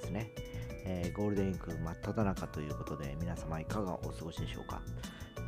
[0.00, 0.32] ですね、
[0.84, 4.80] えー、ゴールデンウィーク真っ只中ということで皆様いかがお過ごしでしょうか、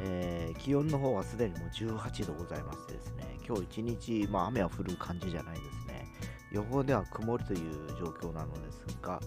[0.01, 6.07] えー、気温の方はすでにもう18度ございましてですね今日一日、まあ、雨は降る感じじゃないですね。
[6.53, 9.19] 予報では曇りという状況なのですが、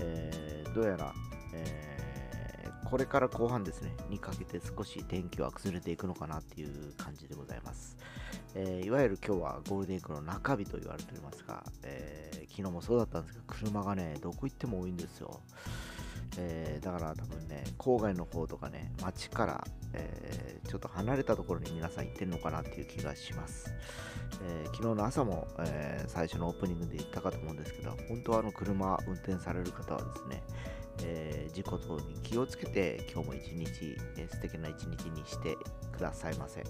[0.00, 1.12] えーどうやら、
[1.52, 1.91] え
[2.92, 7.96] これから後半ですね、にかけて少し天気は崩れていくのかなっていう感じでございます。
[8.54, 15.40] えー、いわゆる今日はゴールデンウィークの中日と言われておりますが、えー、昨日もそうだったんですけど、車がね、どこ行っても多いんですよ。
[16.36, 23.72] えー、だから多分ね、郊外の方とかね、街から、えー、ちょっと離れたところに皆さん行ってるのかなっていう気がします。
[24.42, 30.42] えー、昨日の朝も、え最初のオープニングで言ったかと思うんですけど、本当はあの車運転される方はですね、
[31.04, 35.56] えー、事故等に気をつけて今日も一日、えー、素敵な一日にして
[35.92, 36.62] くださいませ。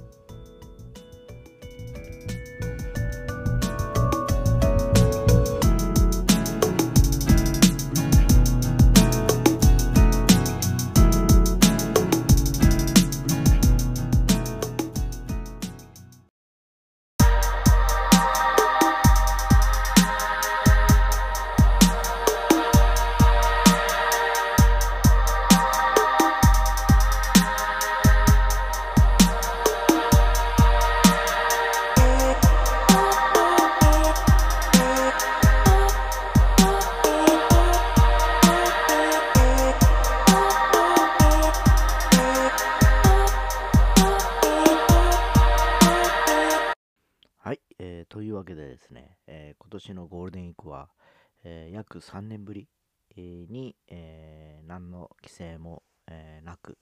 [49.82, 50.88] 年のゴールデンウィークは、
[51.42, 52.68] えー、約3年ぶり
[53.16, 56.78] に、えー、何の規制も、えー、なく、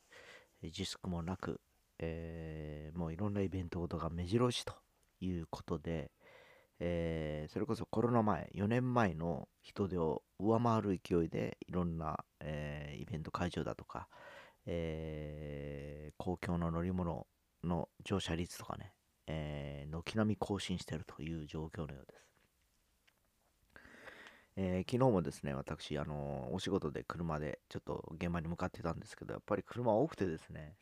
[0.62, 1.60] 自粛もなく、
[1.98, 4.74] えもういろんなイベントごとが目白押しと
[5.20, 6.10] いうことで、
[6.78, 14.08] えそれこそコロナ前、4年前の人手を上回る勢いでいろんな、えイベント会場だとか、
[14.66, 17.26] え公共の乗り物
[17.64, 18.92] の乗車率とかね、
[19.26, 22.29] え軒並み更新してるという状況のようです。
[24.62, 30.74] えー、昨日もですね、私、あのー、お仕事で車でちょっと現場に向かってたんですけど、やっぱり車多くてですね、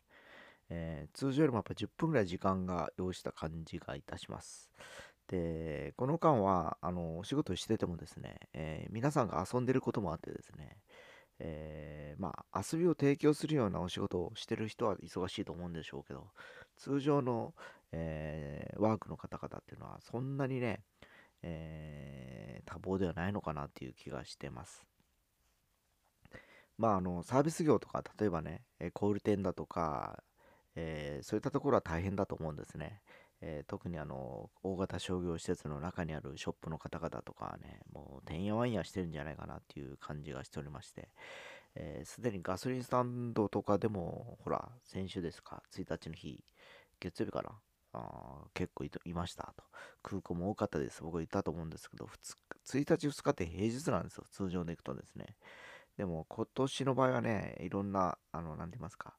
[0.69, 4.69] えー、通常よりもやっぱ10分ぐらい時間が要した感じがいたします。
[5.29, 10.75] で、この間は、あのお仕事しててもですね、え皆さんが遊んでることもあってですね、
[11.39, 16.27] えまあ、遊びを提供するようなお仕事をしてる人は忙しいと思うんでしょうけど、
[16.75, 17.53] 通常の、
[17.93, 20.83] えワークの方々っていうのはそんなにね、
[21.41, 24.85] えー、多忙ではないのかなっていう気がしてます。
[26.77, 28.63] まあ、あの、サービス業とか、例えばね、
[28.93, 30.23] 小売店だとか、
[30.75, 33.01] えー、そういったところは大変だと思うんですね。
[33.41, 41.09] えー、特にあの、大型商業施設の中にあるショップの方々とかはね、もう、てんやわんやしてるんじゃないかなっていう感じがしておりまして、
[42.03, 46.43] す、で、にガソリンスタンドとかでも、ほら、先週ですか、1日の日、
[46.99, 47.51] 月曜日かな、
[47.93, 49.63] あ結構いましたと。
[50.03, 51.01] 空港も多かったです。
[51.01, 52.05] 僕は言ったと思うんですけど、
[52.65, 54.25] 1日、2日って平日なんですよ。
[54.31, 55.35] 通常で行くとですね。
[55.97, 59.15] でも今年の場合はね、いろんな、あの、なんて言いますか、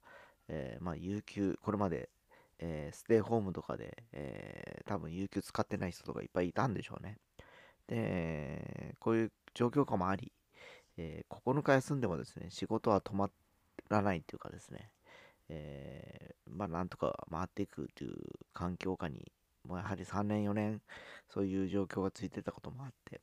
[0.49, 2.11] えー、まあ、有給、これまで、
[2.59, 7.19] えー、ステイホームとかで、えー、多分有給使ってない人とかいっぱいいたんでしょうね。
[7.87, 10.33] で、こういう状況下もあり、
[10.97, 13.31] え9日休んでもですね、仕事は止ま
[13.89, 14.91] らないっていうかですね、
[15.51, 18.17] えー、まあ、なんとか回っていくという
[18.53, 19.31] 環境下に、
[19.67, 20.81] もうやはり3年、4年、
[21.29, 23.21] そういう状況がついてたこともあって、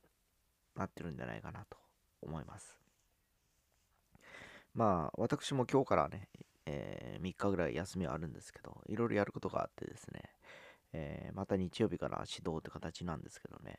[0.76, 1.76] なってるんじゃないかなと
[2.22, 2.78] 思います。
[4.74, 6.28] まあ、私も今日からね、
[6.66, 10.22] えー、3日ぐらい休みはあるんですけど、いろいろやることがあってですね、
[10.92, 13.76] えー、また日曜日から指導って形なんですけどね、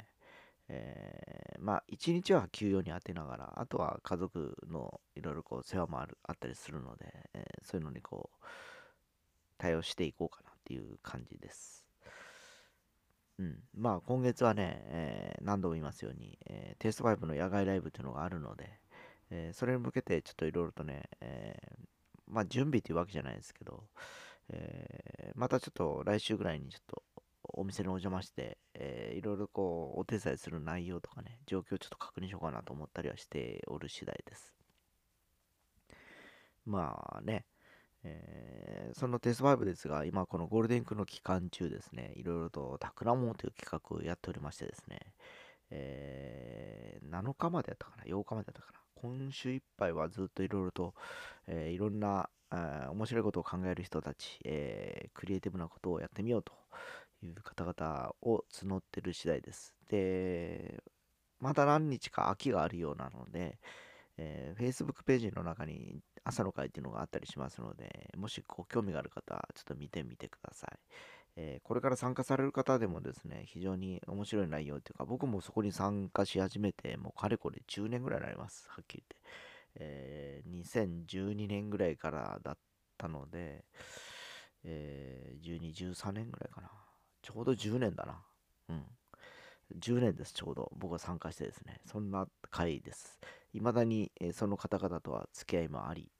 [0.70, 8.46] えー、まあ、一日は休養に当てながら、あとは家族のいろいろこう世話もあるあったりするので、えー、そういうのにこう、
[9.58, 11.86] 対応していこうかなっていう感じです。
[13.40, 13.60] うん。
[13.74, 18.80] まあ、今月はね、えー、何度も言いますように、えテイスト5の野外ライブっていうのがあるので、
[19.32, 21.56] えそれに向けてちょっといろいろとね、え
[22.28, 23.84] まあ、準備っていうわけじゃないですけど、
[24.50, 27.04] えまたちょっと来週ぐらいにちょっと
[27.54, 34.54] お店にお邪魔して、えー、いろいろこう、お手伝いする内容とかね、状況をちょっと確認しようかなと思ったりはしておる次第です。
[36.66, 37.46] まあね、
[38.04, 45.00] えー、そのテスト5ですが、今このゴールデンウィークの期間中ですね、いろいろと企もという企画をやっておりましてですね、
[45.72, 50.94] えー、7日までやったかな、8日までやったかな、今週いっぱいはずっといろいろと、
[51.48, 56.54] えー、いろんな面白いことを考える人たち、えー、クリエイティブなことをやってみようと
[57.24, 59.74] いう方々を募ってる次第です。
[59.90, 60.82] で、
[61.40, 63.60] まだ何日か空きがあるようなので、
[64.18, 70.80] えー、Facebook ページの中に朝の会っていうのがあったりしますので、もしご興味がある方はちょっと見てみてください。
[71.38, 79.30] えー、これから参加される方でもですね、非常に面白い内容というか、僕もそこに参加し始めて、もうかれこれ10年ぐらいになります、はっきり言って。
[79.76, 80.64] えー、
[81.08, 82.58] 2012年ぐらいからだっ
[82.98, 83.64] たので、
[84.66, 86.70] えー、12、13年ぐらいかな。
[87.22, 88.22] ちょうど10年だな。
[88.70, 88.86] うん。
[89.78, 90.72] 10年です、ちょうど。
[90.78, 91.82] 僕が参加してですね。
[91.86, 93.20] そんな会です。
[93.54, 96.12] 未だに、えー、その方々とは付き合いもあり、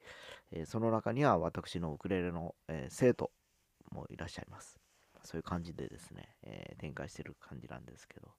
[0.52, 3.32] えー、その中には私のウクレレの、えー、生徒
[3.92, 4.80] もいらっしゃいます。
[5.24, 8.30] そういう感じでですね、え展開してる感じなんですけど、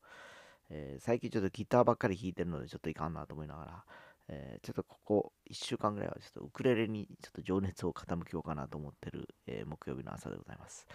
[0.71, 3.85] え最近ちょっとギターばっかり弾いてるのでちょっといかんなと思いながら、
[4.29, 10.87] えちょっとここ1週間ぐらいはちょっとウクレレにちょっと情熱を傾けようかなと思ってる、え木曜日の朝でございます。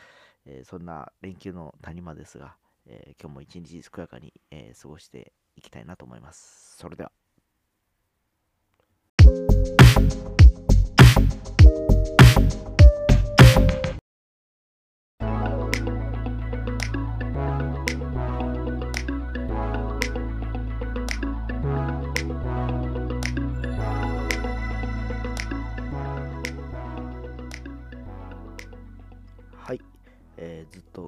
[0.45, 2.55] えそんな連休の谷間ですが、
[2.85, 6.77] え今日も一日健やかに、え過ごしていきたいなと思います。
[6.77, 7.11] それでは。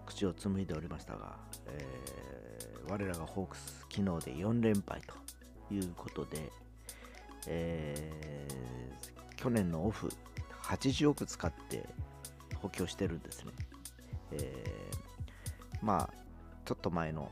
[0.07, 1.37] 口を紡いでおりましたが、
[1.67, 5.13] えー、我らがホークス昨日で4連敗と
[5.73, 6.49] いうことで、
[7.47, 10.11] えー、去年のオフ
[10.63, 11.87] 80億使って
[12.55, 13.51] 補強してるんですね、
[14.31, 16.13] えー、まあ
[16.65, 17.29] ちょっと前の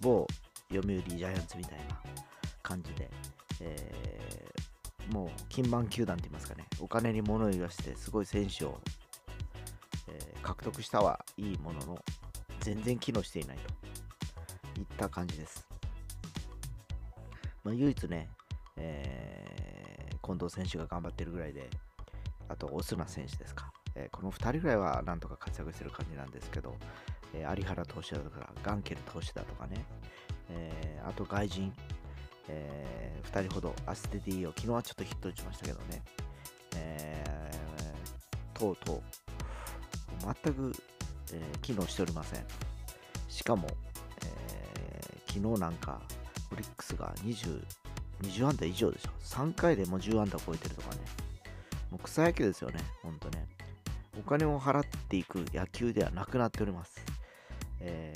[0.00, 0.26] 某
[0.72, 2.00] 読売ジャイアンツみたいな
[2.62, 3.10] 感じで、
[3.60, 6.66] えー、もう金満球団といいますかね。
[6.80, 8.80] お金に物を言わせてすごい選手を
[10.12, 12.04] え獲得したはいいものの、
[12.60, 13.58] 全然機能していない
[14.74, 15.66] といった感じです。
[17.64, 18.28] まあ、唯一ね、
[18.76, 21.68] えー、近藤選手が頑張ってるぐらいで、
[22.48, 23.72] あと、オスナ選手ですか。
[23.94, 26.76] えー、この2人ぐらいはなんとか活躍してる感じなんですけど、
[27.34, 29.84] え、有原投手だとか、ガンケル投手だとかね、
[30.50, 31.72] え、あと外人、
[32.48, 36.02] え、2人ほどアステディを昨日はちょっとヒット打ちましたけどね、
[36.76, 39.02] えー、とうとう
[40.22, 40.72] 全く、
[41.32, 42.44] えー、機能しておりません。
[43.28, 43.68] しかも、
[44.24, 46.00] えー、昨日なんか、
[46.52, 47.62] オリックスが20、
[48.22, 49.10] 20安打以上でしょ。
[49.22, 51.00] 3回でも10安打超えてるとかね。
[51.90, 53.46] もう草野球ですよね、ほんとね。
[54.18, 57.04] お金を払っていく野球ではなくなっております。
[57.80, 58.12] え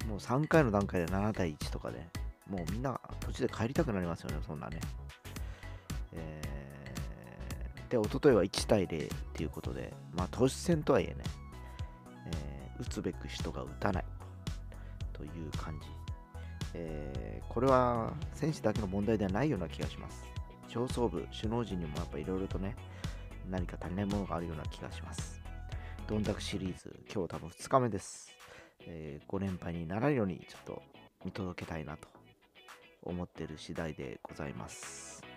[0.00, 2.06] ー、もう3回の段階で7対1とかで、
[2.48, 4.80] もうみんな途中で帰りたくなりますよね、そんなね。
[6.12, 11.24] えー、で、おとといは1対0っていうことで、まあ、投手戦とはいえね、
[12.78, 14.04] 打つべく人が打たない。
[15.12, 15.86] という感じ、
[16.74, 20.24] えー、これは選手だけの問題ではないような気がします。
[20.68, 22.74] 上層部首脳陣にもやっぱいろいろとね
[23.48, 25.40] 何か足りないものがあるような気がします。
[26.06, 28.30] どんだくシリーズ今日多分2日目です、
[28.86, 30.82] えー、5連敗にならないようにちょっと
[31.24, 32.08] 見届けたいなと
[33.02, 35.33] 思ってる次第でございます。